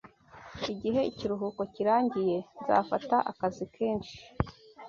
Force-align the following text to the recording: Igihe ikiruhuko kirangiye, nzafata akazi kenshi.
Igihe 0.73 1.01
ikiruhuko 1.11 1.61
kirangiye, 1.73 2.37
nzafata 2.61 3.17
akazi 3.31 3.63
kenshi. 3.75 4.17